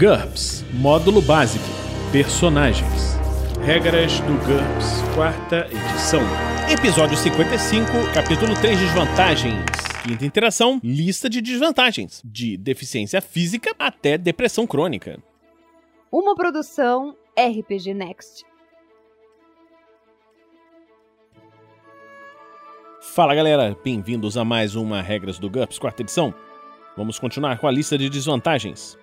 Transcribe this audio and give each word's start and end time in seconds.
GURPS 0.00 0.64
Módulo 0.72 1.20
Básico 1.20 1.62
Personagens 2.10 3.18
Regras 3.62 4.18
do 4.20 4.32
GURPS, 4.46 5.02
quarta 5.14 5.66
edição. 5.66 6.22
Episódio 6.72 7.18
55, 7.18 7.86
capítulo 8.14 8.54
3 8.58 8.78
Desvantagens. 8.78 9.62
Quinta 10.02 10.24
interação: 10.24 10.80
lista 10.82 11.28
de 11.28 11.42
desvantagens, 11.42 12.22
de 12.24 12.56
deficiência 12.56 13.20
física 13.20 13.74
até 13.78 14.16
depressão 14.16 14.66
crônica. 14.66 15.22
Uma 16.10 16.34
produção 16.34 17.14
RPG 17.38 17.92
Next. 17.92 18.46
Fala 23.02 23.34
galera, 23.34 23.76
bem-vindos 23.84 24.38
a 24.38 24.46
mais 24.46 24.74
uma 24.74 25.02
Regras 25.02 25.38
do 25.38 25.50
GURPS, 25.50 25.78
quarta 25.78 26.00
edição. 26.00 26.32
Vamos 26.96 27.18
continuar 27.18 27.58
com 27.58 27.66
a 27.66 27.70
lista 27.70 27.98
de 27.98 28.08
desvantagens. 28.08 28.98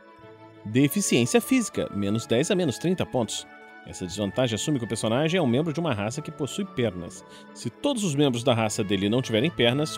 Deficiência 0.71 1.39
física, 1.39 1.89
menos 1.95 2.26
10 2.26 2.52
a 2.52 2.55
menos 2.55 2.77
30 2.77 3.05
pontos. 3.05 3.48
Essa 3.85 4.05
desvantagem 4.05 4.55
assume 4.55 4.77
que 4.77 4.84
o 4.84 4.88
personagem 4.88 5.38
é 5.38 5.41
um 5.41 5.48
membro 5.48 5.71
de 5.71 5.80
uma 5.80 5.94
raça 5.94 6.21
que 6.21 6.30
possui 6.30 6.66
pernas. 6.66 7.23
Se 7.53 7.70
todos 7.70 8.03
os 8.03 8.13
membros 8.13 8.44
da 8.44 8.53
raça 8.53 8.84
dele 8.84 9.08
não 9.08 9.22
tiverem 9.22 9.49
pernas, 9.49 9.98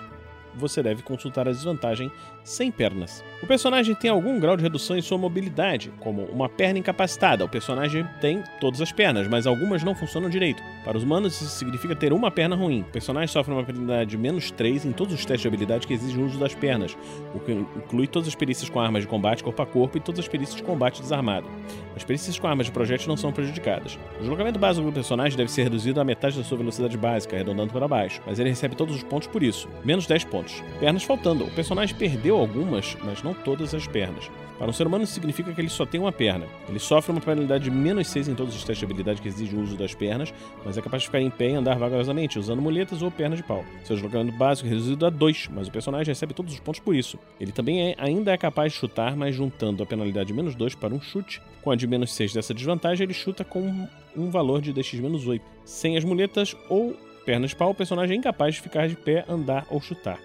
você 0.55 0.81
deve 0.83 1.03
consultar 1.03 1.47
a 1.47 1.51
desvantagem 1.51 2.11
sem 2.43 2.71
pernas. 2.71 3.23
O 3.43 3.47
personagem 3.47 3.93
tem 3.93 4.09
algum 4.09 4.39
grau 4.39 4.57
de 4.57 4.63
redução 4.63 4.97
em 4.97 5.01
sua 5.01 5.17
mobilidade, 5.17 5.91
como 5.99 6.23
uma 6.25 6.49
perna 6.49 6.79
incapacitada. 6.79 7.45
O 7.45 7.49
personagem 7.49 8.07
tem 8.19 8.43
todas 8.59 8.81
as 8.81 8.91
pernas, 8.91 9.27
mas 9.27 9.45
algumas 9.45 9.83
não 9.83 9.95
funcionam 9.95 10.29
direito. 10.29 10.63
Para 10.83 10.97
os 10.97 11.03
humanos, 11.03 11.39
isso 11.39 11.45
significa 11.57 11.95
ter 11.95 12.11
uma 12.11 12.31
perna 12.31 12.55
ruim. 12.55 12.81
O 12.81 12.91
personagem 12.91 13.27
sofre 13.27 13.53
uma 13.53 13.63
penalidade 13.63 14.09
de 14.09 14.17
menos 14.17 14.51
3 14.51 14.85
em 14.85 14.91
todos 14.91 15.13
os 15.13 15.25
testes 15.25 15.41
de 15.41 15.47
habilidade 15.47 15.85
que 15.85 15.93
exigem 15.93 16.23
o 16.23 16.25
uso 16.25 16.39
das 16.39 16.55
pernas, 16.55 16.97
o 17.33 17.39
que 17.39 17.51
inclui 17.51 18.07
todas 18.07 18.27
as 18.27 18.35
perícias 18.35 18.69
com 18.69 18.79
armas 18.79 19.03
de 19.03 19.07
combate 19.07 19.43
corpo 19.43 19.61
a 19.61 19.65
corpo 19.65 19.97
e 19.97 20.01
todas 20.01 20.19
as 20.19 20.27
perícias 20.27 20.55
de 20.55 20.63
combate 20.63 21.01
desarmado. 21.01 21.47
As 21.95 22.03
perícias 22.03 22.39
com 22.39 22.47
armas 22.47 22.65
de 22.65 22.71
projétil 22.71 23.07
não 23.09 23.17
são 23.17 23.31
prejudicadas. 23.31 23.99
O 24.17 24.19
deslocamento 24.21 24.57
básico 24.57 24.85
do 24.85 24.93
personagem 24.93 25.37
deve 25.37 25.51
ser 25.51 25.63
reduzido 25.63 25.99
à 25.99 26.03
metade 26.03 26.37
da 26.37 26.43
sua 26.43 26.57
velocidade 26.57 26.97
básica, 26.97 27.35
arredondando 27.35 27.73
para 27.73 27.87
baixo, 27.87 28.21
mas 28.25 28.39
ele 28.39 28.49
recebe 28.49 28.75
todos 28.75 28.95
os 28.95 29.03
pontos 29.03 29.27
por 29.27 29.43
isso, 29.43 29.67
menos 29.83 30.07
10 30.07 30.23
pontos. 30.25 30.38
Pernas 30.79 31.03
faltando. 31.03 31.45
O 31.45 31.51
personagem 31.51 31.95
perdeu 31.95 32.37
algumas, 32.37 32.95
mas 33.03 33.23
não 33.23 33.33
todas 33.33 33.73
as 33.73 33.87
pernas. 33.87 34.29
Para 34.59 34.69
um 34.69 34.73
ser 34.73 34.85
humano, 34.85 35.05
isso 35.05 35.13
significa 35.13 35.53
que 35.53 35.61
ele 35.61 35.69
só 35.69 35.85
tem 35.85 36.01
uma 36.01 36.11
perna. 36.11 36.45
Ele 36.67 36.79
sofre 36.79 37.13
uma 37.13 37.21
penalidade 37.21 37.63
de 37.63 37.71
menos 37.71 38.07
6 38.09 38.27
em 38.27 38.35
todos 38.35 38.53
os 38.53 38.65
testes 38.65 38.79
de 38.79 38.85
habilidade 38.85 39.21
que 39.21 39.27
exigem 39.29 39.57
o 39.57 39.63
uso 39.63 39.77
das 39.77 39.95
pernas, 39.95 40.33
mas 40.65 40.77
é 40.77 40.81
capaz 40.81 41.01
de 41.01 41.07
ficar 41.07 41.21
em 41.21 41.29
pé 41.29 41.51
e 41.51 41.55
andar 41.55 41.79
vagarosamente, 41.79 42.37
usando 42.37 42.61
muletas 42.61 43.01
ou 43.01 43.09
pernas 43.09 43.39
de 43.39 43.43
pau. 43.43 43.63
Seu 43.85 43.95
deslocamento 43.95 44.37
básico 44.37 44.67
é 44.67 44.71
reduzido 44.71 45.05
a 45.05 45.09
2, 45.09 45.47
mas 45.53 45.69
o 45.69 45.71
personagem 45.71 46.11
recebe 46.11 46.33
todos 46.33 46.53
os 46.53 46.59
pontos 46.59 46.81
por 46.81 46.93
isso. 46.93 47.17
Ele 47.39 47.53
também 47.53 47.91
é, 47.91 47.95
ainda 47.97 48.33
é 48.33 48.37
capaz 48.37 48.73
de 48.73 48.79
chutar, 48.79 49.15
mas 49.15 49.33
juntando 49.33 49.81
a 49.81 49.85
penalidade 49.85 50.27
de 50.27 50.33
menos 50.33 50.53
2 50.55 50.75
para 50.75 50.93
um 50.93 50.99
chute, 50.99 51.41
com 51.61 51.71
a 51.71 51.75
de 51.77 51.87
menos 51.87 52.11
6 52.13 52.33
dessa 52.33 52.53
desvantagem, 52.53 53.05
ele 53.05 53.13
chuta 53.13 53.45
com 53.45 53.87
um 54.13 54.29
valor 54.29 54.61
de 54.61 54.73
DX 54.73 54.95
menos 54.95 55.25
8. 55.25 55.41
Sem 55.63 55.95
as 55.95 56.03
muletas 56.03 56.53
ou 56.67 56.97
pernas 57.25 57.51
de 57.51 57.55
pau, 57.55 57.69
o 57.69 57.75
personagem 57.75 58.17
é 58.17 58.19
incapaz 58.19 58.55
de 58.55 58.61
ficar 58.61 58.89
de 58.89 58.95
pé, 58.97 59.23
andar 59.29 59.65
ou 59.69 59.79
chutar. 59.79 60.19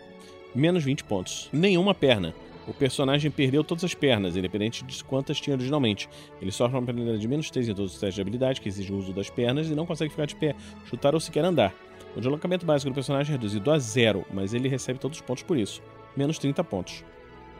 Menos 0.55 0.85
20 0.85 1.05
pontos. 1.05 1.49
Nenhuma 1.53 1.93
perna. 1.95 2.33
O 2.67 2.73
personagem 2.73 3.31
perdeu 3.31 3.65
todas 3.65 3.85
as 3.85 3.93
pernas, 3.93 4.37
independente 4.37 4.85
de 4.85 5.05
quantas 5.05 5.41
tinha 5.41 5.57
originalmente. 5.57 6.09
Ele 6.41 6.53
sofre 6.53 6.79
uma 6.79 6.87
penalidade 6.87 7.19
de 7.19 7.29
menos 7.29 7.51
3 7.51 7.69
em 7.69 7.75
todos 7.75 7.93
os 7.93 7.99
testes 7.99 8.15
de 8.15 8.21
habilidade, 8.21 8.61
que 8.61 8.69
exigem 8.69 8.95
o 8.95 8.99
uso 8.99 9.13
das 9.13 9.29
pernas, 9.29 9.69
e 9.69 9.75
não 9.75 9.85
consegue 9.85 10.11
ficar 10.11 10.27
de 10.27 10.37
pé, 10.37 10.55
chutar 10.87 11.13
ou 11.13 11.21
sequer 11.21 11.45
andar. 11.45 11.75
O 12.17 12.21
deslocamento 12.21 12.65
básico 12.65 12.91
do 12.91 12.95
personagem 12.95 13.33
é 13.33 13.37
reduzido 13.37 13.71
a 13.71 13.79
zero, 13.79 14.25
mas 14.33 14.55
ele 14.55 14.69
recebe 14.69 14.99
todos 14.99 15.19
os 15.19 15.23
pontos 15.23 15.43
por 15.43 15.59
isso. 15.59 15.83
Menos 16.17 16.39
30 16.39 16.63
pontos. 16.63 17.05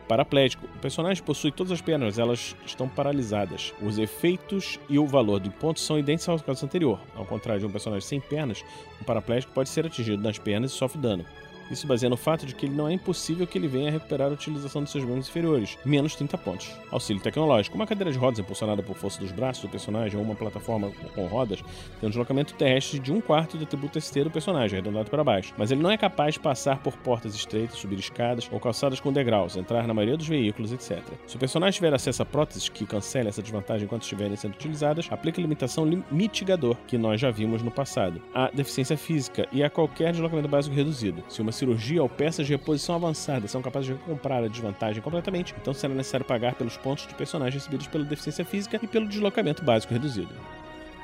Paraplégico. 0.07 0.65
O 0.65 0.79
personagem 0.79 1.21
possui 1.23 1.51
todas 1.51 1.73
as 1.73 1.81
pernas, 1.81 2.17
elas 2.17 2.55
estão 2.65 2.87
paralisadas. 2.87 3.73
Os 3.81 3.97
efeitos 3.97 4.79
e 4.87 4.97
o 4.97 5.05
valor 5.05 5.39
do 5.39 5.51
ponto 5.51 5.79
são 5.79 5.99
idênticos 5.99 6.29
ao 6.29 6.39
caso 6.39 6.65
anterior. 6.65 6.99
Ao 7.15 7.25
contrário 7.25 7.59
de 7.59 7.65
um 7.65 7.71
personagem 7.71 8.07
sem 8.07 8.19
pernas, 8.21 8.63
um 9.01 9.03
paraplégico 9.03 9.51
pode 9.51 9.67
ser 9.67 9.85
atingido 9.85 10.23
nas 10.23 10.39
pernas 10.39 10.71
e 10.71 10.75
sofre 10.75 10.99
dano. 10.99 11.25
Isso 11.69 11.87
baseia 11.87 12.09
no 12.09 12.17
fato 12.17 12.45
de 12.45 12.53
que 12.53 12.65
ele 12.65 12.75
não 12.75 12.87
é 12.87 12.93
impossível 12.93 13.47
que 13.47 13.57
ele 13.57 13.67
venha 13.67 13.89
a 13.89 13.91
recuperar 13.91 14.29
a 14.29 14.33
utilização 14.33 14.83
de 14.83 14.89
seus 14.89 15.03
membros 15.03 15.27
inferiores, 15.27 15.77
menos 15.83 16.15
30 16.15 16.37
pontos. 16.37 16.71
Auxílio 16.91 17.21
tecnológico. 17.21 17.75
Uma 17.75 17.87
cadeira 17.87 18.11
de 18.11 18.17
rodas 18.17 18.39
impulsionada 18.39 18.83
por 18.83 18.95
força 18.95 19.19
dos 19.19 19.31
braços 19.31 19.63
do 19.63 19.69
personagem 19.69 20.17
ou 20.17 20.23
uma 20.23 20.35
plataforma 20.35 20.91
com 21.13 21.25
rodas 21.25 21.61
tem 21.99 22.07
um 22.07 22.09
deslocamento 22.09 22.53
terrestre 22.53 22.99
de 22.99 23.11
um 23.11 23.19
quarto 23.19 23.57
do 23.57 23.63
atributo 23.63 23.99
ST 23.99 24.23
do 24.23 24.31
personagem, 24.31 24.77
arredondado 24.77 25.09
para 25.09 25.23
baixo. 25.23 25.53
Mas 25.57 25.71
ele 25.71 25.81
não 25.81 25.91
é 25.91 25.97
capaz 25.97 26.35
de 26.35 26.39
passar 26.39 26.79
por 26.79 26.95
portas 26.97 27.35
estreitas, 27.35 27.77
subir 27.77 27.99
escadas 27.99 28.47
ou 28.51 28.59
calçadas 28.59 28.99
com 28.99 29.11
degraus, 29.11 29.55
entrar 29.55 29.87
na 29.87 29.93
maioria 29.93 30.17
dos 30.17 30.27
veículos, 30.27 30.71
etc. 30.71 31.01
Se 31.25 31.35
o 31.35 31.39
personagem 31.39 31.77
tiver 31.77 31.93
acesso 31.93 32.21
a 32.21 32.25
próteses 32.25 32.69
que 32.69 32.85
cancelem 32.85 33.29
essa 33.29 33.41
desvantagem 33.41 33.85
enquanto 33.85 34.03
estiverem 34.03 34.35
sendo 34.35 34.53
utilizadas, 34.53 35.07
aplica 35.09 35.39
a 35.39 35.43
limitação 35.43 35.85
mitigador, 36.11 36.77
que 36.87 36.97
nós 36.97 37.19
já 37.19 37.31
vimos 37.31 37.63
no 37.63 37.71
passado, 37.71 38.21
a 38.33 38.49
deficiência 38.51 38.97
física 38.97 39.47
e 39.51 39.63
a 39.63 39.69
qualquer 39.69 40.11
deslocamento 40.11 40.47
básico 40.47 40.75
reduzido. 40.75 41.23
Se 41.27 41.41
uma 41.41 41.51
cirurgia 41.55 42.03
ou 42.03 42.09
peças 42.09 42.45
de 42.45 42.53
reposição 42.53 42.95
avançada 42.95 43.47
são 43.47 43.61
capazes 43.61 43.87
de 43.87 43.93
recomprar 43.93 44.43
a 44.43 44.47
desvantagem 44.47 45.01
completamente, 45.01 45.55
então 45.59 45.73
será 45.73 45.93
necessário 45.93 46.25
pagar 46.25 46.55
pelos 46.55 46.77
pontos 46.77 47.07
de 47.07 47.15
personagem 47.15 47.59
recebidos 47.59 47.87
pela 47.87 48.03
deficiência 48.03 48.45
física 48.45 48.79
e 48.81 48.87
pelo 48.87 49.07
deslocamento 49.07 49.63
básico 49.63 49.93
reduzido. 49.93 50.29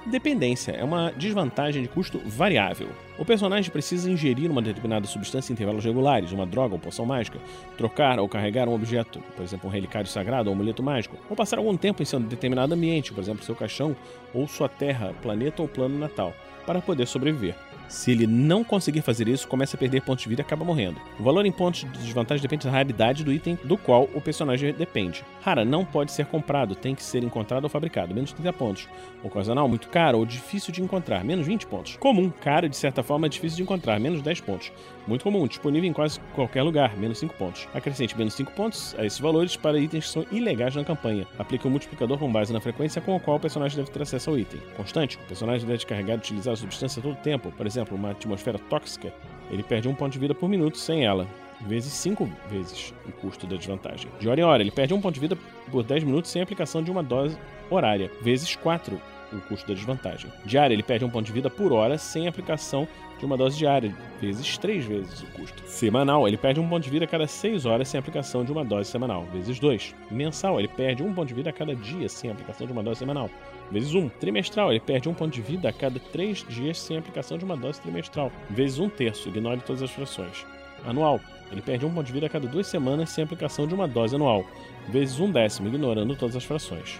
Dependência 0.05 0.71
é 0.71 0.83
uma 0.83 1.11
desvantagem 1.11 1.83
de 1.83 1.87
custo 1.87 2.19
variável. 2.25 2.89
O 3.19 3.25
personagem 3.25 3.71
precisa 3.71 4.09
ingerir 4.09 4.49
uma 4.49 4.61
determinada 4.61 5.05
substância 5.05 5.51
em 5.51 5.53
intervalos 5.53 5.85
regulares, 5.85 6.31
uma 6.31 6.45
droga 6.45 6.73
ou 6.73 6.79
poção 6.79 7.05
mágica, 7.05 7.37
trocar 7.77 8.19
ou 8.19 8.27
carregar 8.27 8.67
um 8.67 8.73
objeto, 8.73 9.21
por 9.35 9.43
exemplo, 9.43 9.69
um 9.69 9.71
relicário 9.71 10.09
sagrado 10.09 10.49
ou 10.49 10.55
um 10.55 10.57
amuleto 10.57 10.81
mágico, 10.81 11.17
ou 11.29 11.35
passar 11.35 11.59
algum 11.59 11.77
tempo 11.77 12.01
em 12.01 12.05
seu 12.05 12.19
determinado 12.19 12.73
ambiente, 12.73 13.13
por 13.13 13.21
exemplo, 13.21 13.45
seu 13.45 13.55
caixão 13.55 13.95
ou 14.33 14.47
sua 14.47 14.67
terra, 14.67 15.13
planeta 15.21 15.61
ou 15.61 15.67
plano 15.67 15.99
natal, 15.99 16.33
para 16.65 16.81
poder 16.81 17.05
sobreviver. 17.05 17.55
Se 17.91 18.09
ele 18.09 18.25
não 18.25 18.63
conseguir 18.63 19.01
fazer 19.01 19.27
isso, 19.27 19.45
começa 19.45 19.75
a 19.75 19.79
perder 19.79 20.01
pontos 20.01 20.23
de 20.23 20.29
vida 20.29 20.41
e 20.41 20.45
acaba 20.45 20.63
morrendo. 20.63 20.99
O 21.19 21.23
valor 21.23 21.45
em 21.45 21.51
pontos 21.51 21.81
de 21.81 21.99
desvantagem 21.99 22.41
depende 22.41 22.65
da 22.65 22.71
raridade 22.71 23.21
do 23.21 23.33
item 23.33 23.59
do 23.65 23.77
qual 23.77 24.09
o 24.15 24.21
personagem 24.21 24.73
depende. 24.73 25.25
Rara 25.41 25.65
não 25.65 25.83
pode 25.83 26.13
ser 26.13 26.25
comprado, 26.25 26.73
tem 26.73 26.95
que 26.95 27.03
ser 27.03 27.21
encontrado 27.21 27.65
ou 27.65 27.69
fabricado, 27.69 28.15
menos 28.15 28.31
30 28.31 28.53
pontos. 28.53 28.87
Ocasional, 29.21 29.67
muito 29.67 29.89
caro 29.89 30.19
ou 30.19 30.25
difícil 30.25 30.71
de 30.71 30.81
encontrar, 30.81 31.21
menos 31.25 31.45
20 31.45 31.67
pontos. 31.67 31.97
Comum, 31.97 32.29
caro 32.29 32.69
de 32.69 32.77
certa 32.77 33.03
forma, 33.03 33.27
difícil 33.27 33.57
de 33.57 33.63
encontrar, 33.63 33.99
menos 33.99 34.21
10 34.21 34.39
pontos. 34.39 34.71
Muito 35.05 35.23
comum, 35.23 35.45
disponível 35.45 35.89
em 35.89 35.93
quase 35.93 36.19
qualquer 36.33 36.63
lugar, 36.63 36.95
menos 36.95 37.19
5 37.19 37.33
pontos. 37.33 37.67
Acrescente 37.73 38.17
menos 38.17 38.35
5 38.35 38.53
pontos 38.53 38.95
a 38.97 39.05
esses 39.05 39.19
valores 39.19 39.57
para 39.57 39.77
itens 39.77 40.05
que 40.05 40.11
são 40.11 40.25
ilegais 40.31 40.75
na 40.75 40.85
campanha. 40.85 41.27
Aplique 41.37 41.67
um 41.67 41.71
multiplicador 41.71 42.17
com 42.17 42.31
base 42.31 42.53
na 42.53 42.61
frequência 42.61 43.01
com 43.01 43.17
a 43.17 43.19
qual 43.19 43.35
o 43.35 43.39
personagem 43.39 43.75
deve 43.75 43.91
ter 43.91 44.01
acesso 44.01 44.29
ao 44.29 44.37
item. 44.37 44.61
Constante, 44.77 45.17
o 45.17 45.27
personagem 45.27 45.65
deve 45.65 45.77
descarregar 45.77 46.15
e 46.15 46.19
utilizar 46.19 46.53
a 46.53 46.57
substância 46.57 47.01
todo 47.01 47.13
o 47.13 47.17
tempo, 47.17 47.51
por 47.51 47.65
exemplo, 47.65 47.80
uma 47.89 48.11
atmosfera 48.11 48.57
tóxica, 48.57 49.13
ele 49.49 49.63
perde 49.63 49.87
um 49.87 49.95
ponto 49.95 50.13
de 50.13 50.19
vida 50.19 50.33
por 50.33 50.49
minuto 50.49 50.77
sem 50.77 51.05
ela, 51.05 51.27
vezes 51.61 51.93
5 51.93 52.29
vezes 52.49 52.93
o 53.07 53.11
custo 53.11 53.45
da 53.47 53.55
desvantagem. 53.55 54.09
De 54.19 54.27
hora 54.27 54.39
em 54.39 54.43
hora, 54.43 54.61
ele 54.61 54.71
perde 54.71 54.93
um 54.93 55.01
ponto 55.01 55.13
de 55.13 55.19
vida 55.19 55.37
por 55.71 55.83
10 55.83 56.03
minutos 56.03 56.31
sem 56.31 56.41
aplicação 56.41 56.83
de 56.83 56.91
uma 56.91 57.03
dose 57.03 57.37
horária, 57.69 58.11
vezes 58.21 58.55
4 58.55 58.99
o 59.33 59.41
custo 59.41 59.67
da 59.67 59.73
desvantagem. 59.73 60.31
Diária, 60.45 60.73
ele 60.73 60.83
perde 60.83 61.05
um 61.05 61.09
ponto 61.09 61.25
de 61.25 61.31
vida 61.31 61.49
por 61.49 61.71
hora 61.71 61.97
sem 61.97 62.27
aplicação 62.27 62.87
de 63.19 63.25
uma 63.25 63.37
dose 63.37 63.57
diária, 63.57 63.95
vezes 64.19 64.57
3 64.57 64.83
vezes 64.83 65.21
o 65.21 65.27
custo. 65.27 65.61
Semanal, 65.67 66.27
ele 66.27 66.37
perde 66.37 66.59
um 66.59 66.67
ponto 66.67 66.83
de 66.83 66.89
vida 66.89 67.05
a 67.05 67.07
cada 67.07 67.27
6 67.27 67.65
horas 67.65 67.87
sem 67.87 67.99
aplicação 67.99 68.43
de 68.43 68.51
uma 68.51 68.65
dose 68.65 68.89
semanal, 68.89 69.25
vezes 69.31 69.59
2. 69.59 69.95
Mensal, 70.09 70.59
ele 70.59 70.67
perde 70.67 71.03
um 71.03 71.13
ponto 71.13 71.27
de 71.27 71.35
vida 71.35 71.51
a 71.51 71.53
cada 71.53 71.75
dia 71.75 72.09
sem 72.09 72.31
aplicação 72.31 72.65
de 72.65 72.73
uma 72.73 72.81
dose 72.81 72.99
semanal, 72.99 73.29
vezes 73.71 73.93
1. 73.93 74.09
Trimestral, 74.09 74.71
ele 74.71 74.79
perde 74.79 75.07
um 75.07 75.13
ponto 75.13 75.33
de 75.33 75.41
vida 75.41 75.69
a 75.69 75.73
cada 75.73 75.99
3 75.99 76.45
dias 76.49 76.79
sem 76.79 76.97
aplicação 76.97 77.37
de 77.37 77.45
uma 77.45 77.55
dose 77.55 77.79
trimestral, 77.79 78.31
vezes 78.49 78.79
1 78.79 78.89
terço, 78.89 79.29
ignore 79.29 79.61
todas 79.61 79.83
as 79.83 79.91
frações. 79.91 80.45
Anual, 80.83 81.19
ele 81.51 81.61
perde 81.61 81.85
um 81.85 81.93
ponto 81.93 82.07
de 82.07 82.13
vida 82.13 82.25
a 82.25 82.29
cada 82.29 82.47
2 82.47 82.65
semanas 82.65 83.11
sem 83.11 83.23
aplicação 83.23 83.67
de 83.67 83.75
uma 83.75 83.87
dose 83.87 84.15
anual, 84.15 84.43
vezes 84.89 85.19
1 85.19 85.31
décimo, 85.31 85.67
ignorando 85.67 86.15
todas 86.15 86.35
as 86.35 86.43
frações. 86.43 86.99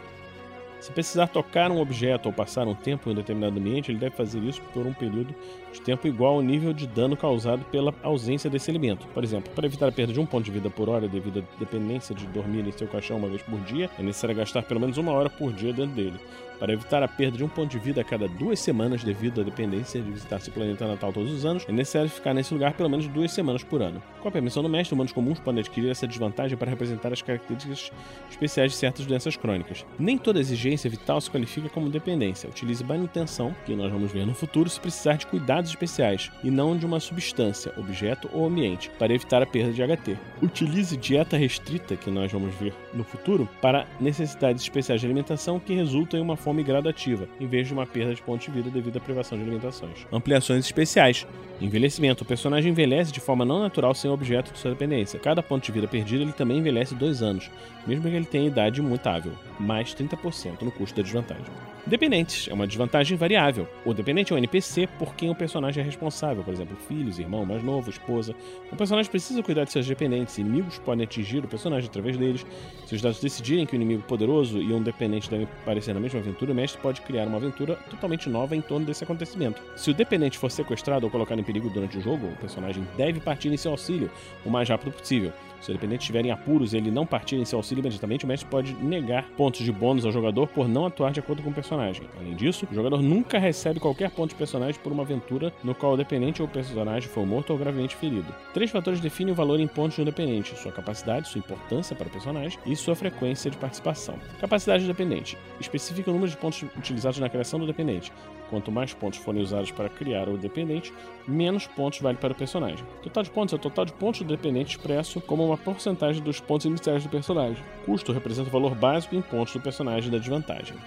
Se 0.82 0.92
precisar 0.92 1.28
tocar 1.28 1.70
um 1.70 1.80
objeto 1.80 2.26
ou 2.26 2.34
passar 2.34 2.68
um 2.68 2.74
tempo 2.74 3.08
em 3.08 3.12
um 3.12 3.16
determinado 3.16 3.60
ambiente, 3.60 3.92
ele 3.92 4.00
deve 4.00 4.16
fazer 4.16 4.40
isso 4.40 4.60
por 4.74 4.84
um 4.88 4.92
período 4.92 5.36
de 5.72 5.80
tempo 5.80 6.08
igual 6.08 6.38
ao 6.38 6.42
nível 6.42 6.74
de 6.74 6.88
dano 6.88 7.16
causado 7.16 7.64
pela 7.66 7.94
ausência 8.02 8.50
desse 8.50 8.72
elemento. 8.72 9.08
Por 9.10 9.24
exemplo, 9.24 9.54
para 9.54 9.68
evitar 9.68 9.88
a 9.90 9.92
perda 9.92 10.12
de 10.12 10.20
um 10.20 10.26
ponto 10.26 10.44
de 10.44 10.50
vida 10.50 10.72
por 10.72 10.90
hora 10.90 11.08
devido 11.08 11.40
à 11.40 11.60
dependência 11.60 12.16
de 12.16 12.26
dormir 12.26 12.68
em 12.68 12.72
seu 12.72 12.88
caixão 12.88 13.18
uma 13.18 13.30
vez 13.30 13.44
por 13.44 13.60
dia, 13.62 13.92
é 14.00 14.02
necessário 14.02 14.36
gastar 14.36 14.64
pelo 14.64 14.80
menos 14.80 14.98
uma 14.98 15.12
hora 15.12 15.30
por 15.30 15.54
dia 15.54 15.72
dentro 15.72 15.96
dele. 15.96 16.20
Para 16.62 16.74
evitar 16.74 17.02
a 17.02 17.08
perda 17.08 17.40
de 17.40 17.44
um 17.44 17.48
ponto 17.48 17.72
de 17.72 17.80
vida 17.80 18.02
a 18.02 18.04
cada 18.04 18.28
duas 18.28 18.60
semanas 18.60 19.04
devido 19.04 19.42
à 19.42 19.44
dependência 19.44 20.00
de 20.00 20.12
visitar 20.12 20.40
seu 20.40 20.54
planeta 20.54 20.88
natal 20.88 21.12
todos 21.12 21.32
os 21.34 21.44
anos, 21.44 21.66
é 21.68 21.72
necessário 21.72 22.08
ficar 22.08 22.36
nesse 22.36 22.54
lugar 22.54 22.74
pelo 22.74 22.88
menos 22.88 23.08
duas 23.08 23.32
semanas 23.32 23.64
por 23.64 23.82
ano. 23.82 24.00
Com 24.22 24.28
a 24.28 24.32
permissão 24.32 24.62
do 24.62 24.70
mestre, 24.70 24.94
humanos 24.94 25.12
comuns 25.12 25.40
podem 25.40 25.62
adquirir 25.62 25.90
essa 25.90 26.06
desvantagem 26.06 26.56
para 26.56 26.70
representar 26.70 27.12
as 27.12 27.24
características 27.24 27.92
especiais 28.30 28.74
de 28.74 28.78
certas 28.78 29.08
doenças 29.08 29.36
crônicas. 29.36 29.84
Nem 29.98 30.20
toda 30.20 30.40
exigência 30.40 30.88
vital 30.88 31.20
se 31.20 31.32
qualifica 31.32 31.68
como 31.68 31.90
dependência. 31.90 32.48
Utilize 32.48 32.84
manutenção, 32.84 33.56
que 33.66 33.76
nós 33.76 33.92
vamos 33.92 34.12
ver 34.12 34.28
no 34.28 34.36
futuro, 34.36 34.70
se 34.70 34.80
precisar 34.80 35.16
de 35.16 35.26
cuidados 35.26 35.72
especiais 35.72 36.32
e 36.44 36.52
não 36.52 36.78
de 36.78 36.86
uma 36.86 37.00
substância, 37.00 37.74
objeto 37.76 38.30
ou 38.32 38.46
ambiente, 38.46 38.92
para 39.00 39.16
evitar 39.16 39.42
a 39.42 39.48
perda 39.48 39.74
de 39.74 39.82
HT. 39.82 40.16
Utilize 40.44 40.96
dieta 40.96 41.38
restrita, 41.38 41.96
que 41.96 42.12
nós 42.12 42.32
vamos 42.32 42.54
ver 42.54 42.72
no 42.94 43.04
futuro, 43.04 43.50
para 43.60 43.88
necessidades 44.00 44.62
especiais 44.62 45.02
de 45.02 45.08
alimentação 45.08 45.60
que 45.60 45.74
resultam 45.74 46.20
em 46.20 46.24
uma 46.24 46.38
fome 46.52 46.64
gradativa, 46.64 47.30
em 47.40 47.48
vez 47.48 47.68
de 47.68 47.74
uma 47.74 47.88
perda 47.88 48.14
de 48.14 48.22
pontos 48.22 48.46
de 48.46 48.52
vida 48.52 48.70
devido 48.70 48.98
à 48.98 49.00
privação 49.00 49.38
de 49.38 49.44
alimentações. 49.46 50.06
Ampliações 50.12 50.66
especiais. 50.66 51.26
Envelhecimento. 51.62 52.24
O 52.24 52.28
personagem 52.28 52.72
envelhece 52.72 53.12
de 53.12 53.20
forma 53.20 53.46
não 53.46 53.60
natural 53.60 53.94
sem 53.94 54.10
objeto 54.10 54.52
de 54.52 54.58
sua 54.58 54.72
dependência. 54.72 55.20
Cada 55.20 55.44
ponto 55.44 55.64
de 55.64 55.72
vida 55.72 55.88
perdido, 55.88 56.24
ele 56.24 56.34
também 56.34 56.58
envelhece 56.58 56.96
dois 56.96 57.22
anos, 57.22 57.52
mesmo 57.86 58.10
que 58.10 58.16
ele 58.16 58.26
tenha 58.26 58.48
idade 58.48 58.82
mutável, 58.82 59.34
mais 59.60 59.94
30% 59.94 60.64
no 60.64 60.72
custo 60.72 60.98
da 60.98 61.04
desvantagem. 61.04 61.46
Dependentes 61.86 62.48
é 62.48 62.54
uma 62.54 62.68
desvantagem 62.68 63.18
variável. 63.18 63.68
O 63.86 63.94
dependente 63.94 64.32
é 64.32 64.36
um 64.36 64.38
NPC 64.38 64.88
por 65.00 65.16
quem 65.16 65.30
o 65.30 65.36
personagem 65.36 65.82
é 65.82 65.86
responsável, 65.86 66.44
por 66.44 66.54
exemplo, 66.54 66.76
filhos, 66.88 67.20
irmão 67.20 67.46
mais 67.46 67.64
novo, 67.64 67.90
esposa. 67.90 68.36
O 68.72 68.76
personagem 68.76 69.10
precisa 69.10 69.42
cuidar 69.42 69.64
de 69.64 69.72
seus 69.72 69.88
dependentes. 69.88 70.38
Inimigos 70.38 70.80
podem 70.80 71.04
atingir 71.04 71.44
o 71.44 71.48
personagem 71.48 71.90
através 71.90 72.18
deles. 72.18 72.46
Se 72.86 72.96
os 72.96 73.02
dados 73.02 73.20
decidirem 73.20 73.66
que 73.66 73.74
o 73.74 73.78
inimigo 73.78 74.04
poderoso 74.04 74.60
e 74.60 74.72
um 74.74 74.82
dependente 74.82 75.30
devem 75.30 75.48
aparecer 75.62 75.94
na 75.94 76.00
mesma 76.00 76.20
aventura, 76.20 76.52
o 76.52 76.56
mestre 76.56 76.80
pode 76.82 77.02
criar 77.02 77.28
uma 77.28 77.38
aventura 77.38 77.76
totalmente 77.90 78.30
nova 78.30 78.56
em 78.56 78.62
torno 78.62 78.86
desse 78.86 79.04
acontecimento. 79.04 79.62
Se 79.76 79.90
o 79.90 79.94
dependente 79.94 80.38
for 80.38 80.52
sequestrado 80.52 81.06
ou 81.06 81.12
colocado 81.12 81.40
em 81.40 81.44
perigo 81.52 81.70
durante 81.70 81.98
o 81.98 82.02
jogo, 82.02 82.28
o 82.28 82.36
personagem 82.38 82.88
deve 82.96 83.20
partir 83.20 83.52
em 83.52 83.58
seu 83.58 83.72
auxílio 83.72 84.10
o 84.46 84.50
mais 84.50 84.70
rápido 84.70 84.94
possível. 84.94 85.34
Se 85.62 85.70
o 85.70 85.74
dependente 85.74 86.02
estiver 86.02 86.26
em 86.26 86.32
apuros 86.32 86.74
e 86.74 86.78
ele 86.78 86.90
não 86.90 87.06
partir 87.06 87.36
em 87.36 87.46
seu 87.46 87.60
auxílio 87.60 87.82
imediatamente, 87.82 88.26
o 88.26 88.28
mestre 88.28 88.50
pode 88.50 88.74
negar 88.74 89.24
pontos 89.38 89.64
de 89.64 89.72
bônus 89.72 90.06
ao 90.06 90.12
jogador 90.12 90.48
por 90.48 90.68
não 90.68 90.88
atuar 90.88 91.12
de 91.12 91.20
acordo 91.20 91.44
com 91.44 91.52
o 91.52 91.54
personagem. 91.54 92.04
Além 92.20 92.36
disso, 92.36 92.68
o 92.70 92.74
jogador 92.74 93.02
nunca 93.02 93.38
recebe 93.38 93.80
qualquer 93.80 94.10
ponto 94.10 94.32
de 94.32 94.36
personagem 94.36 94.82
por 94.82 94.92
uma 94.92 95.04
aventura 95.04 95.54
no 95.64 95.76
qual 95.76 95.94
o 95.94 95.98
dependente 95.98 96.42
ou 96.42 96.48
o 96.48 96.52
personagem 96.52 97.08
foi 97.08 97.26
morto 97.26 97.52
ou 97.52 97.60
gravemente 97.60 97.96
ferido. 97.96 98.34
Três 98.54 98.72
fatores 98.72 99.00
definem 99.00 99.34
o 99.34 99.36
valor 99.36 99.60
em 99.60 99.68
pontos 99.68 99.98
do 99.98 100.06
dependente: 100.06 100.58
sua 100.58 100.72
capacidade, 100.72 101.28
sua 101.28 101.40
importância 101.40 101.96
para 101.96 102.08
o 102.08 102.12
personagem 102.12 102.58
e 102.66 102.76
sua 102.76 102.96
frequência 102.96 103.52
de 103.52 103.58
participação. 103.58 104.16
Capacidade 104.40 104.84
do 104.84 104.88
dependente 104.88 105.38
especifica 105.60 106.10
o 106.10 106.14
número 106.14 106.32
de 106.32 106.38
pontos 106.38 106.64
utilizados 106.76 107.20
na 107.20 107.30
criação 107.30 107.60
do 107.60 107.68
dependente. 107.68 108.12
Quanto 108.50 108.70
mais 108.70 108.94
pontos 108.94 109.18
forem 109.20 109.42
usados 109.42 109.72
para 109.72 109.88
criar 109.88 110.28
o 110.28 110.38
dependente, 110.38 110.94
menos 111.26 111.68
pontos 111.68 112.02
vale 112.02 112.18
para 112.18 112.34
o 112.34 112.36
personagem. 112.36 112.86
Total 113.02 113.24
de 113.24 113.32
pontos 113.32 113.54
é 113.54 113.56
o 113.56 113.60
total 113.60 113.86
de 113.86 113.94
pontos 113.94 114.22
do 114.22 114.28
dependente 114.28 114.76
expresso 114.76 115.22
como 115.22 115.46
uma 115.46 115.51
porcentagem 115.58 116.22
dos 116.24 116.40
pontos 116.40 116.66
iniciais 116.66 117.04
do 117.04 117.10
personagem. 117.10 117.64
Custo 117.86 118.12
representa 118.12 118.50
o 118.50 118.52
valor 118.52 118.76
básico 118.76 119.16
em 119.16 119.22
pontos 119.22 119.54
do 119.54 119.60
personagem 119.60 120.12
da 120.12 120.18
desvantagem. 120.18 120.78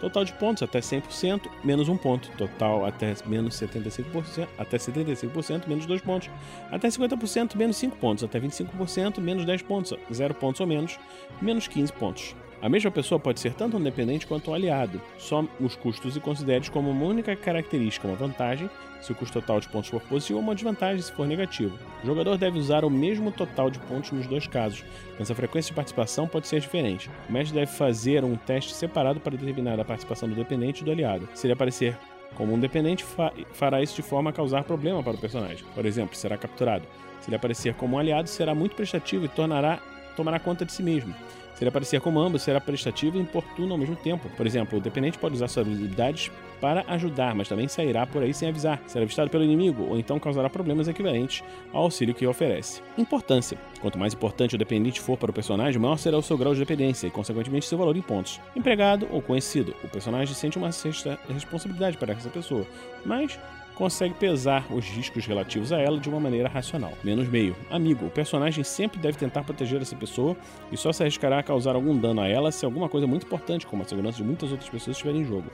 Total 0.00 0.24
de 0.24 0.32
pontos 0.34 0.62
até 0.62 0.78
100%, 0.78 1.50
menos 1.64 1.88
1 1.88 1.96
ponto. 1.96 2.30
Total 2.36 2.86
até 2.86 3.14
menos 3.26 3.54
75%, 3.56 4.46
até 4.56 4.76
75%, 4.76 5.66
menos 5.66 5.86
2 5.86 6.00
pontos. 6.02 6.30
Até 6.70 6.88
50%, 6.88 7.56
menos 7.56 7.76
5 7.76 7.96
pontos. 7.96 8.22
Até 8.22 8.38
25%, 8.38 9.20
menos 9.20 9.44
10 9.44 9.62
pontos. 9.62 9.92
0 10.12 10.34
pontos 10.34 10.60
ou 10.60 10.66
menos, 10.66 10.98
menos 11.42 11.66
15 11.66 11.92
pontos. 11.92 12.36
A 12.60 12.68
mesma 12.68 12.90
pessoa 12.90 13.20
pode 13.20 13.38
ser 13.38 13.54
tanto 13.54 13.76
um 13.76 13.82
dependente 13.82 14.26
quanto 14.26 14.50
um 14.50 14.54
aliado. 14.54 15.00
Só 15.16 15.44
os 15.60 15.76
custos 15.76 16.16
e 16.16 16.20
considere 16.20 16.68
como 16.70 16.90
uma 16.90 17.04
única 17.04 17.36
característica 17.36 18.08
uma 18.08 18.16
vantagem, 18.16 18.68
se 19.00 19.12
o 19.12 19.14
custo 19.14 19.40
total 19.40 19.60
de 19.60 19.68
pontos 19.68 19.90
for 19.90 20.00
positivo, 20.00 20.40
ou 20.40 20.44
uma 20.44 20.56
desvantagem 20.56 21.00
se 21.00 21.12
for 21.12 21.24
negativo. 21.24 21.78
O 22.02 22.06
jogador 22.06 22.36
deve 22.36 22.58
usar 22.58 22.84
o 22.84 22.90
mesmo 22.90 23.30
total 23.30 23.70
de 23.70 23.78
pontos 23.78 24.10
nos 24.10 24.26
dois 24.26 24.48
casos, 24.48 24.84
mas 25.16 25.30
a 25.30 25.36
frequência 25.36 25.70
de 25.70 25.76
participação 25.76 26.26
pode 26.26 26.48
ser 26.48 26.58
diferente. 26.58 27.08
O 27.28 27.32
mestre 27.32 27.54
deve 27.54 27.70
fazer 27.70 28.24
um 28.24 28.34
teste 28.34 28.74
separado 28.74 29.20
para 29.20 29.36
determinar 29.36 29.78
a 29.78 29.84
participação 29.84 30.28
do 30.28 30.34
dependente 30.34 30.82
e 30.82 30.84
do 30.84 30.90
aliado. 30.90 31.28
Se 31.34 31.46
ele 31.46 31.52
aparecer 31.52 31.96
como 32.34 32.52
um 32.52 32.58
dependente, 32.58 33.04
fa 33.04 33.32
fará 33.52 33.80
isso 33.80 33.94
de 33.94 34.02
forma 34.02 34.30
a 34.30 34.32
causar 34.32 34.64
problema 34.64 35.00
para 35.00 35.14
o 35.14 35.18
personagem. 35.18 35.64
Por 35.74 35.86
exemplo, 35.86 36.16
será 36.16 36.36
capturado. 36.36 36.84
Se 37.20 37.28
ele 37.28 37.36
aparecer 37.36 37.74
como 37.74 37.96
um 37.96 37.98
aliado, 38.00 38.28
será 38.28 38.52
muito 38.52 38.74
prestativo 38.74 39.24
e 39.24 39.28
tornará, 39.28 39.80
tomará 40.18 40.38
conta 40.38 40.64
de 40.64 40.72
si 40.72 40.82
mesmo. 40.82 41.14
Se 41.54 41.64
ele 41.64 41.70
aparecer 41.70 42.00
como 42.00 42.20
ambos, 42.20 42.42
será 42.42 42.60
prestativo 42.60 43.16
e 43.16 43.20
importuno 43.20 43.72
ao 43.72 43.78
mesmo 43.78 43.96
tempo. 43.96 44.28
Por 44.36 44.46
exemplo, 44.46 44.78
o 44.78 44.80
dependente 44.80 45.18
pode 45.18 45.34
usar 45.34 45.48
suas 45.48 45.66
habilidades 45.66 46.30
para 46.60 46.84
ajudar, 46.86 47.34
mas 47.34 47.48
também 47.48 47.66
sairá 47.66 48.06
por 48.06 48.22
aí 48.22 48.32
sem 48.32 48.48
avisar, 48.48 48.80
será 48.86 49.04
avistado 49.04 49.28
pelo 49.28 49.42
inimigo 49.42 49.84
ou 49.84 49.98
então 49.98 50.20
causará 50.20 50.48
problemas 50.48 50.86
equivalentes 50.86 51.42
ao 51.72 51.82
auxílio 51.82 52.14
que 52.14 52.26
oferece. 52.26 52.80
Importância: 52.96 53.58
quanto 53.80 53.98
mais 53.98 54.14
importante 54.14 54.54
o 54.54 54.58
dependente 54.58 55.00
for 55.00 55.16
para 55.16 55.30
o 55.30 55.34
personagem, 55.34 55.80
maior 55.80 55.96
será 55.96 56.16
o 56.16 56.22
seu 56.22 56.38
grau 56.38 56.54
de 56.54 56.60
dependência 56.60 57.08
e, 57.08 57.10
consequentemente, 57.10 57.66
seu 57.66 57.78
valor 57.78 57.96
em 57.96 58.02
pontos. 58.02 58.40
Empregado 58.54 59.08
ou 59.10 59.20
conhecido: 59.20 59.74
o 59.82 59.88
personagem 59.88 60.34
sente 60.34 60.58
uma 60.58 60.70
certa 60.70 61.18
responsabilidade 61.28 61.96
para 61.96 62.12
essa 62.12 62.28
pessoa, 62.28 62.64
mas 63.04 63.36
consegue 63.78 64.12
pesar 64.14 64.66
os 64.70 64.84
riscos 64.84 65.24
relativos 65.24 65.72
a 65.72 65.78
ela 65.78 66.00
de 66.00 66.08
uma 66.08 66.18
maneira 66.18 66.48
racional. 66.48 66.92
Menos 67.04 67.28
meio. 67.28 67.54
Amigo. 67.70 68.06
O 68.06 68.10
personagem 68.10 68.64
sempre 68.64 68.98
deve 68.98 69.16
tentar 69.16 69.44
proteger 69.44 69.80
essa 69.80 69.94
pessoa 69.94 70.36
e 70.72 70.76
só 70.76 70.92
se 70.92 71.04
arriscará 71.04 71.38
a 71.38 71.42
causar 71.44 71.76
algum 71.76 71.96
dano 71.96 72.20
a 72.20 72.26
ela 72.26 72.50
se 72.50 72.64
alguma 72.64 72.88
coisa 72.88 73.06
muito 73.06 73.24
importante, 73.24 73.68
como 73.68 73.84
a 73.84 73.86
segurança 73.86 74.16
de 74.16 74.24
muitas 74.24 74.50
outras 74.50 74.68
pessoas, 74.68 74.96
estiver 74.96 75.14
em 75.14 75.24
jogo. 75.24 75.48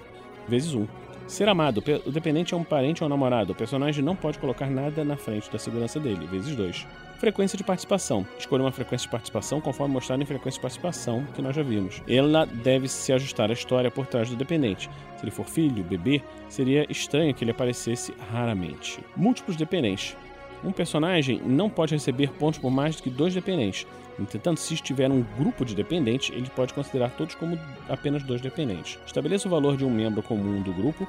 Vezes 0.48 0.72
1. 0.72 0.80
Um. 0.80 0.88
Ser 1.26 1.48
amado. 1.48 1.82
O 2.04 2.10
dependente 2.10 2.52
é 2.52 2.56
um 2.56 2.62
parente 2.62 3.02
ou 3.02 3.06
um 3.06 3.10
namorado. 3.10 3.52
O 3.52 3.56
personagem 3.56 4.04
não 4.04 4.14
pode 4.14 4.38
colocar 4.38 4.68
nada 4.68 5.04
na 5.04 5.16
frente 5.16 5.50
da 5.50 5.58
segurança 5.58 5.98
dele. 5.98 6.26
Vezes 6.26 6.54
2. 6.54 6.86
Frequência 7.18 7.56
de 7.56 7.64
participação. 7.64 8.26
Escolha 8.38 8.62
uma 8.62 8.70
frequência 8.70 9.06
de 9.06 9.10
participação 9.10 9.60
conforme 9.60 9.94
mostrado 9.94 10.22
em 10.22 10.26
frequência 10.26 10.58
de 10.58 10.62
participação, 10.62 11.24
que 11.34 11.40
nós 11.40 11.56
já 11.56 11.62
vimos. 11.62 12.02
Ela 12.06 12.44
deve 12.44 12.88
se 12.88 13.12
ajustar 13.12 13.48
à 13.50 13.54
história 13.54 13.90
por 13.90 14.06
trás 14.06 14.28
do 14.28 14.36
dependente. 14.36 14.90
Se 15.16 15.24
ele 15.24 15.30
for 15.30 15.46
filho, 15.46 15.82
bebê, 15.82 16.22
seria 16.48 16.86
estranho 16.90 17.32
que 17.32 17.42
ele 17.42 17.52
aparecesse 17.52 18.12
raramente. 18.30 19.00
Múltiplos 19.16 19.56
dependentes. 19.56 20.16
Um 20.64 20.72
personagem 20.72 21.40
não 21.44 21.68
pode 21.68 21.94
receber 21.94 22.30
pontos 22.32 22.58
por 22.58 22.70
mais 22.70 22.96
do 22.96 23.02
que 23.02 23.10
dois 23.10 23.34
dependentes. 23.34 23.86
Entretanto, 24.18 24.60
se 24.60 24.74
estiver 24.74 25.10
um 25.10 25.22
grupo 25.36 25.64
de 25.64 25.74
dependentes, 25.74 26.34
ele 26.34 26.48
pode 26.48 26.72
considerar 26.72 27.10
todos 27.10 27.34
como 27.34 27.58
apenas 27.88 28.22
dois 28.22 28.40
dependentes. 28.40 28.98
Estabeleça 29.04 29.46
o 29.46 29.50
valor 29.50 29.76
de 29.76 29.84
um 29.84 29.90
membro 29.90 30.22
comum 30.22 30.62
do 30.62 30.72
grupo 30.72 31.06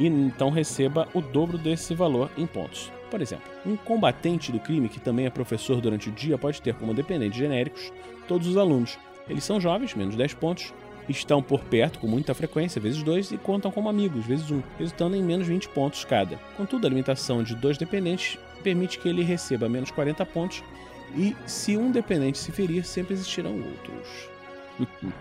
e 0.00 0.06
então 0.06 0.50
receba 0.50 1.06
o 1.12 1.20
dobro 1.20 1.58
desse 1.58 1.94
valor 1.94 2.30
em 2.38 2.46
pontos. 2.46 2.90
Por 3.10 3.20
exemplo, 3.20 3.50
um 3.66 3.76
combatente 3.76 4.50
do 4.50 4.58
crime 4.58 4.88
que 4.88 5.00
também 5.00 5.26
é 5.26 5.30
professor 5.30 5.80
durante 5.80 6.08
o 6.08 6.12
dia 6.12 6.38
pode 6.38 6.62
ter 6.62 6.74
como 6.74 6.94
dependentes 6.94 7.38
genéricos 7.38 7.92
todos 8.26 8.46
os 8.46 8.56
alunos. 8.56 8.98
Eles 9.28 9.44
são 9.44 9.60
jovens, 9.60 9.94
menos 9.94 10.16
10 10.16 10.34
pontos, 10.34 10.72
estão 11.08 11.42
por 11.42 11.64
perto 11.64 11.98
com 11.98 12.06
muita 12.06 12.34
frequência, 12.34 12.80
vezes 12.80 13.02
2, 13.02 13.32
e 13.32 13.38
contam 13.38 13.70
como 13.70 13.88
amigos, 13.88 14.24
vezes 14.24 14.50
1, 14.50 14.56
um, 14.56 14.62
resultando 14.78 15.16
em 15.16 15.22
menos 15.22 15.46
20 15.46 15.68
pontos 15.70 16.04
cada. 16.04 16.36
Contudo, 16.56 16.86
a 16.86 16.90
limitação 16.90 17.42
de 17.42 17.54
dois 17.54 17.76
dependentes 17.76 18.38
permite 18.62 18.98
que 18.98 19.08
ele 19.08 19.22
receba 19.22 19.68
menos 19.68 19.90
40 19.90 20.24
pontos, 20.26 20.62
e 21.16 21.36
se 21.46 21.76
um 21.76 21.90
dependente 21.90 22.38
se 22.38 22.50
ferir, 22.50 22.84
sempre 22.84 23.14
existirão 23.14 23.54
outros. 23.54 24.28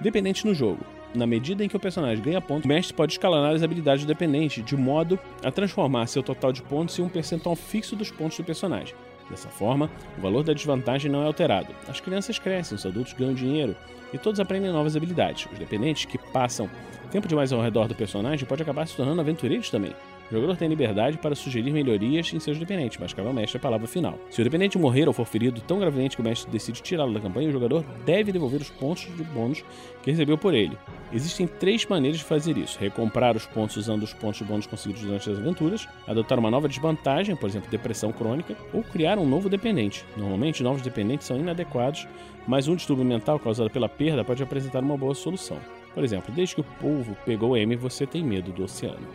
Dependente 0.00 0.46
no 0.46 0.54
jogo. 0.54 0.84
Na 1.14 1.26
medida 1.26 1.64
em 1.64 1.68
que 1.68 1.76
o 1.76 1.80
personagem 1.80 2.22
ganha 2.22 2.40
pontos, 2.40 2.64
o 2.64 2.68
mestre 2.68 2.92
pode 2.92 3.12
escalonar 3.12 3.54
as 3.54 3.62
habilidades 3.62 4.04
do 4.04 4.08
dependente, 4.08 4.62
de 4.62 4.76
modo 4.76 5.18
a 5.44 5.50
transformar 5.50 6.06
seu 6.08 6.22
total 6.22 6.52
de 6.52 6.60
pontos 6.62 6.98
em 6.98 7.02
um 7.02 7.08
percentual 7.08 7.54
fixo 7.54 7.94
dos 7.94 8.10
pontos 8.10 8.36
do 8.36 8.42
personagem. 8.42 8.94
Dessa 9.30 9.48
forma, 9.48 9.90
o 10.18 10.20
valor 10.20 10.42
da 10.42 10.52
desvantagem 10.52 11.10
não 11.10 11.22
é 11.22 11.26
alterado. 11.26 11.74
As 11.88 12.00
crianças 12.00 12.38
crescem, 12.38 12.76
os 12.76 12.84
adultos 12.84 13.12
ganham 13.14 13.34
dinheiro 13.34 13.74
e 14.12 14.18
todos 14.18 14.38
aprendem 14.38 14.70
novas 14.70 14.96
habilidades. 14.96 15.46
Os 15.50 15.58
dependentes 15.58 16.04
que 16.04 16.18
passam 16.18 16.68
tempo 17.10 17.28
demais 17.28 17.52
ao 17.52 17.62
redor 17.62 17.86
do 17.86 17.94
personagem 17.94 18.46
podem 18.46 18.62
acabar 18.62 18.86
se 18.86 18.96
tornando 18.96 19.20
aventureiros 19.20 19.70
também. 19.70 19.94
O 20.30 20.34
jogador 20.34 20.56
tem 20.56 20.68
liberdade 20.68 21.18
para 21.18 21.34
sugerir 21.34 21.70
melhorias 21.70 22.32
em 22.32 22.40
seus 22.40 22.58
dependentes, 22.58 22.98
mas 22.98 23.12
cabe 23.12 23.28
ao 23.28 23.34
mestre 23.34 23.58
a 23.58 23.60
palavra 23.60 23.86
final. 23.86 24.18
Se 24.30 24.40
o 24.40 24.44
dependente 24.44 24.78
morrer 24.78 25.06
ou 25.06 25.12
for 25.12 25.26
ferido 25.26 25.60
tão 25.60 25.78
gravemente 25.78 26.16
que 26.16 26.22
o 26.22 26.24
mestre 26.24 26.50
decide 26.50 26.82
tirá-lo 26.82 27.12
da 27.12 27.20
campanha, 27.20 27.48
o 27.48 27.52
jogador 27.52 27.84
deve 28.06 28.32
devolver 28.32 28.60
os 28.60 28.70
pontos 28.70 29.06
de 29.14 29.22
bônus 29.22 29.62
que 30.02 30.10
recebeu 30.10 30.38
por 30.38 30.54
ele. 30.54 30.78
Existem 31.12 31.46
três 31.46 31.84
maneiras 31.84 32.18
de 32.18 32.24
fazer 32.24 32.56
isso: 32.56 32.78
recomprar 32.78 33.36
os 33.36 33.46
pontos 33.46 33.76
usando 33.76 34.02
os 34.02 34.14
pontos 34.14 34.38
de 34.38 34.44
bônus 34.44 34.66
conseguidos 34.66 35.02
durante 35.02 35.28
as 35.28 35.38
aventuras, 35.38 35.86
adotar 36.06 36.38
uma 36.38 36.50
nova 36.50 36.68
desvantagem, 36.68 37.36
por 37.36 37.48
exemplo, 37.48 37.70
depressão 37.70 38.10
crônica, 38.10 38.56
ou 38.72 38.82
criar 38.82 39.18
um 39.18 39.28
novo 39.28 39.50
dependente. 39.50 40.04
Normalmente, 40.16 40.62
novos 40.62 40.80
dependentes 40.80 41.26
são 41.26 41.36
inadequados, 41.36 42.08
mas 42.46 42.66
um 42.66 42.74
distúrbio 42.74 43.04
mental 43.04 43.38
causado 43.38 43.68
pela 43.68 43.88
perda 43.88 44.24
pode 44.24 44.42
apresentar 44.42 44.82
uma 44.82 44.96
boa 44.96 45.14
solução. 45.14 45.58
Por 45.94 46.02
exemplo, 46.02 46.34
desde 46.34 46.56
que 46.56 46.60
o 46.60 46.64
polvo 46.80 47.16
pegou 47.24 47.56
M, 47.56 47.76
você 47.76 48.06
tem 48.06 48.24
medo 48.24 48.50
do 48.50 48.64
oceano. 48.64 49.06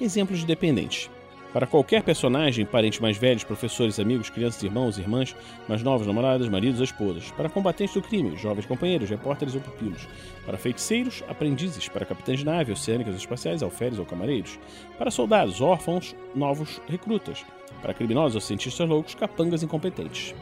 Exemplos 0.00 0.38
de 0.38 0.46
dependentes. 0.46 1.10
Para 1.52 1.66
qualquer 1.66 2.02
personagem, 2.02 2.64
parentes 2.64 3.00
mais 3.00 3.18
velhos, 3.18 3.44
professores, 3.44 4.00
amigos, 4.00 4.30
crianças, 4.30 4.62
irmãos, 4.62 4.96
irmãs, 4.96 5.36
mais 5.68 5.82
novos, 5.82 6.06
namoradas, 6.06 6.48
maridos 6.48 6.80
esposas. 6.80 7.30
Para 7.32 7.50
combatentes 7.50 7.92
do 7.92 8.00
crime, 8.00 8.34
jovens 8.38 8.64
companheiros, 8.64 9.10
repórteres 9.10 9.54
ou 9.54 9.60
pupilos. 9.60 10.08
Para 10.46 10.56
feiticeiros, 10.56 11.22
aprendizes. 11.28 11.86
Para 11.86 12.06
capitães 12.06 12.38
de 12.38 12.46
nave, 12.46 12.72
oceânicas 12.72 13.14
espaciais, 13.14 13.62
alferes 13.62 13.98
ou 13.98 14.06
camareiros. 14.06 14.58
Para 14.96 15.10
soldados, 15.10 15.60
órfãos, 15.60 16.16
novos 16.34 16.80
recrutas. 16.88 17.44
Para 17.82 17.92
criminosos 17.92 18.36
ou 18.36 18.40
cientistas 18.40 18.88
loucos, 18.88 19.14
capangas 19.14 19.62
incompetentes. 19.62 20.34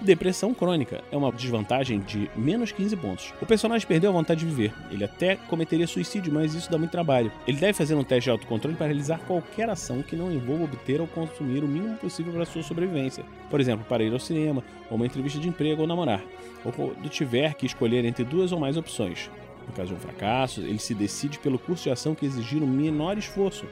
Depressão 0.00 0.54
crônica 0.54 1.02
é 1.10 1.16
uma 1.16 1.32
desvantagem 1.32 1.98
de 1.98 2.30
menos 2.36 2.70
15 2.70 2.96
pontos. 2.96 3.34
O 3.42 3.46
personagem 3.46 3.86
perdeu 3.86 4.10
a 4.10 4.12
vontade 4.12 4.40
de 4.40 4.46
viver. 4.46 4.72
Ele 4.92 5.02
até 5.02 5.34
cometeria 5.34 5.88
suicídio, 5.88 6.32
mas 6.32 6.54
isso 6.54 6.70
dá 6.70 6.78
muito 6.78 6.92
trabalho. 6.92 7.32
Ele 7.48 7.58
deve 7.58 7.72
fazer 7.72 7.96
um 7.96 8.04
teste 8.04 8.24
de 8.24 8.30
autocontrole 8.30 8.76
para 8.76 8.86
realizar 8.86 9.18
qualquer 9.26 9.68
ação 9.68 10.00
que 10.00 10.14
não 10.14 10.30
envolva 10.30 10.64
obter 10.64 11.00
ou 11.00 11.08
consumir 11.08 11.64
o 11.64 11.68
mínimo 11.68 11.96
possível 11.96 12.32
para 12.32 12.46
sua 12.46 12.62
sobrevivência. 12.62 13.24
Por 13.50 13.60
exemplo, 13.60 13.84
para 13.88 14.04
ir 14.04 14.12
ao 14.12 14.20
cinema, 14.20 14.62
ou 14.88 14.96
uma 14.96 15.04
entrevista 15.04 15.40
de 15.40 15.48
emprego 15.48 15.82
ou 15.82 15.88
namorar. 15.88 16.22
Ou 16.64 16.72
quando 16.72 17.08
tiver 17.08 17.54
que 17.54 17.66
escolher 17.66 18.04
entre 18.04 18.24
duas 18.24 18.52
ou 18.52 18.60
mais 18.60 18.76
opções. 18.76 19.28
No 19.66 19.72
caso 19.74 19.88
de 19.88 19.94
um 19.94 19.98
fracasso, 19.98 20.60
ele 20.60 20.78
se 20.78 20.94
decide 20.94 21.40
pelo 21.40 21.58
curso 21.58 21.82
de 21.82 21.90
ação 21.90 22.14
que 22.14 22.24
exigir 22.24 22.62
um 22.62 22.68
menor 22.68 23.18
esforço. 23.18 23.66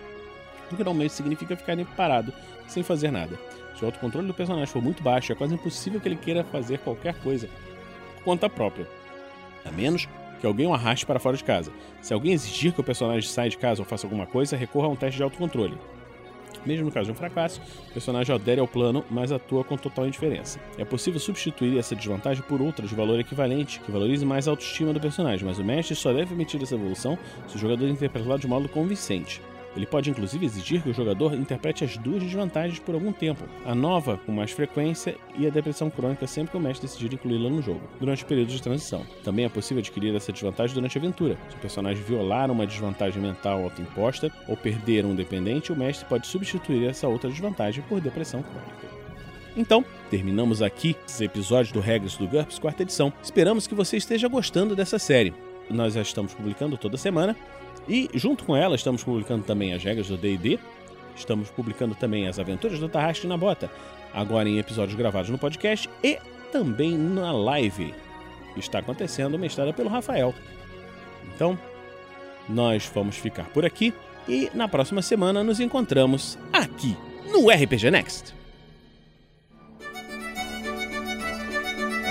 Normalmente 0.70 1.12
significa 1.12 1.56
ficar 1.56 1.76
parado, 1.96 2.32
sem 2.66 2.82
fazer 2.82 3.10
nada. 3.10 3.38
Se 3.76 3.82
o 3.82 3.86
autocontrole 3.86 4.26
do 4.26 4.34
personagem 4.34 4.66
for 4.66 4.82
muito 4.82 5.02
baixo, 5.02 5.32
é 5.32 5.34
quase 5.34 5.54
impossível 5.54 6.00
que 6.00 6.08
ele 6.08 6.16
queira 6.16 6.42
fazer 6.44 6.78
qualquer 6.78 7.14
coisa 7.20 7.48
por 8.16 8.24
conta 8.24 8.48
própria. 8.48 8.88
A 9.64 9.70
menos 9.70 10.08
que 10.40 10.46
alguém 10.46 10.66
o 10.66 10.74
arraste 10.74 11.06
para 11.06 11.18
fora 11.18 11.36
de 11.36 11.44
casa. 11.44 11.72
Se 12.00 12.12
alguém 12.12 12.32
exigir 12.32 12.72
que 12.72 12.80
o 12.80 12.84
personagem 12.84 13.28
saia 13.28 13.50
de 13.50 13.58
casa 13.58 13.82
ou 13.82 13.86
faça 13.86 14.06
alguma 14.06 14.26
coisa, 14.26 14.56
recorra 14.56 14.86
a 14.86 14.90
um 14.90 14.96
teste 14.96 15.16
de 15.16 15.22
autocontrole. 15.22 15.78
Mesmo 16.64 16.86
no 16.86 16.92
caso 16.92 17.06
de 17.06 17.12
um 17.12 17.14
fracasso, 17.14 17.60
o 17.88 17.92
personagem 17.92 18.34
adere 18.34 18.60
ao 18.60 18.66
plano, 18.66 19.04
mas 19.10 19.30
atua 19.30 19.62
com 19.62 19.76
total 19.76 20.06
indiferença. 20.06 20.58
É 20.76 20.84
possível 20.84 21.20
substituir 21.20 21.78
essa 21.78 21.94
desvantagem 21.94 22.42
por 22.42 22.60
outra 22.60 22.86
de 22.86 22.94
valor 22.94 23.20
equivalente, 23.20 23.78
que 23.80 23.92
valorize 23.92 24.24
mais 24.24 24.48
a 24.48 24.50
autoestima 24.50 24.92
do 24.92 25.00
personagem, 25.00 25.46
mas 25.46 25.58
o 25.58 25.64
mestre 25.64 25.94
só 25.94 26.12
deve 26.12 26.34
emitir 26.34 26.60
essa 26.60 26.74
evolução 26.74 27.16
se 27.46 27.56
o 27.56 27.58
jogador 27.58 27.88
interpretá-la 27.88 28.36
de 28.36 28.48
modo 28.48 28.68
convincente. 28.68 29.40
Ele 29.76 29.86
pode 29.86 30.10
inclusive 30.10 30.46
exigir 30.46 30.82
que 30.82 30.88
o 30.88 30.94
jogador 30.94 31.34
interprete 31.34 31.84
as 31.84 31.96
duas 31.96 32.22
desvantagens 32.22 32.78
por 32.78 32.94
algum 32.94 33.12
tempo, 33.12 33.44
a 33.64 33.74
nova 33.74 34.18
com 34.24 34.32
mais 34.32 34.50
frequência 34.50 35.16
e 35.38 35.46
a 35.46 35.50
depressão 35.50 35.90
crônica 35.90 36.26
sempre 36.26 36.52
que 36.52 36.56
o 36.56 36.60
mestre 36.60 36.86
decidir 36.86 37.12
incluí-la 37.12 37.50
no 37.50 37.60
jogo, 37.60 37.82
durante 38.00 38.24
o 38.24 38.26
período 38.26 38.48
de 38.48 38.62
transição. 38.62 39.04
Também 39.22 39.44
é 39.44 39.48
possível 39.48 39.80
adquirir 39.80 40.14
essa 40.14 40.32
desvantagem 40.32 40.74
durante 40.74 40.96
a 40.96 41.00
aventura. 41.00 41.36
Se 41.50 41.56
o 41.56 41.60
personagem 41.60 42.02
violar 42.02 42.50
uma 42.50 42.66
desvantagem 42.66 43.20
mental 43.20 43.62
autoimposta 43.62 44.32
ou 44.48 44.56
perder 44.56 45.04
um 45.04 45.14
dependente, 45.14 45.72
o 45.72 45.76
mestre 45.76 46.08
pode 46.08 46.26
substituir 46.26 46.88
essa 46.88 47.06
outra 47.06 47.28
desvantagem 47.28 47.84
por 47.88 48.00
depressão 48.00 48.42
crônica. 48.42 48.96
Então, 49.56 49.84
terminamos 50.10 50.60
aqui 50.60 50.94
esse 51.08 51.24
episódio 51.24 51.72
do 51.72 51.80
Regras 51.80 52.16
do 52.16 52.28
GURPS, 52.28 52.58
quarta 52.58 52.82
edição. 52.82 53.12
Esperamos 53.22 53.66
que 53.66 53.74
você 53.74 53.96
esteja 53.96 54.28
gostando 54.28 54.76
dessa 54.76 54.98
série. 54.98 55.32
Nós 55.68 55.94
já 55.94 56.02
estamos 56.02 56.32
publicando 56.34 56.76
toda 56.76 56.96
semana 56.96 57.36
e 57.88 58.08
junto 58.14 58.44
com 58.44 58.56
ela 58.56 58.76
estamos 58.76 59.02
publicando 59.02 59.44
também 59.44 59.72
as 59.72 59.82
regras 59.82 60.08
do 60.08 60.16
D&D, 60.16 60.58
estamos 61.14 61.50
publicando 61.50 61.94
também 61.94 62.28
as 62.28 62.38
aventuras 62.38 62.78
do 62.78 62.88
Tarrasque 62.88 63.26
na 63.26 63.36
Bota, 63.36 63.70
agora 64.12 64.48
em 64.48 64.58
episódios 64.58 64.96
gravados 64.96 65.30
no 65.30 65.38
podcast 65.38 65.88
e 66.02 66.18
também 66.52 66.96
na 66.96 67.32
live. 67.32 67.94
Está 68.56 68.78
acontecendo 68.78 69.38
mestrada 69.38 69.72
pelo 69.72 69.88
Rafael. 69.88 70.34
Então, 71.34 71.58
nós 72.48 72.90
vamos 72.94 73.16
ficar 73.16 73.44
por 73.50 73.64
aqui 73.64 73.92
e 74.28 74.50
na 74.54 74.68
próxima 74.68 75.02
semana 75.02 75.44
nos 75.44 75.60
encontramos 75.60 76.38
aqui 76.52 76.96
no 77.30 77.50
RPG 77.50 77.90
Next. 77.90 78.34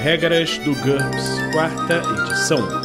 Regras 0.01 0.59
do 0.59 0.75
GURPS, 0.75 1.39
quarta 1.51 2.01
edição. 2.21 2.84